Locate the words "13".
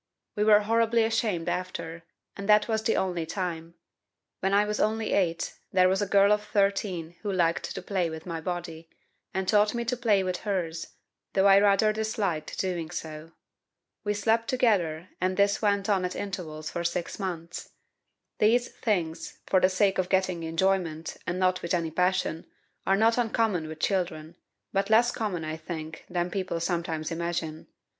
6.43-7.17